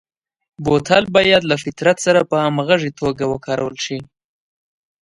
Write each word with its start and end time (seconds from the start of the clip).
بوتل 0.63 1.03
باید 1.15 1.41
له 1.49 1.55
فطرت 1.63 1.97
سره 2.05 2.19
په 2.29 2.35
همغږي 2.45 2.91
توګه 2.99 3.23
وکارول 3.27 3.75
شي. 3.85 3.97